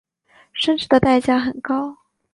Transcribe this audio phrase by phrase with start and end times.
[0.55, 1.95] 生殖的代价很高。